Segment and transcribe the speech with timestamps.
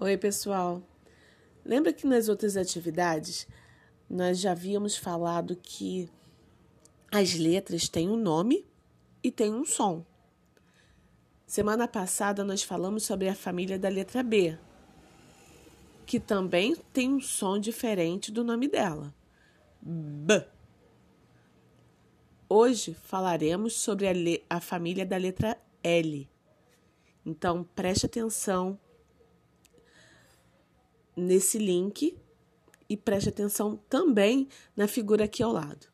[0.00, 0.80] Oi, pessoal.
[1.64, 3.48] Lembra que nas outras atividades
[4.08, 6.08] nós já havíamos falado que
[7.10, 8.64] as letras têm um nome
[9.24, 10.06] e têm um som.
[11.44, 14.56] Semana passada nós falamos sobre a família da letra B,
[16.06, 19.12] que também tem um som diferente do nome dela.
[19.82, 20.46] B.
[22.48, 24.06] Hoje falaremos sobre
[24.48, 26.30] a, a família da letra L.
[27.26, 28.78] Então preste atenção
[31.18, 32.16] nesse link
[32.88, 35.86] e preste atenção também na figura aqui ao lado.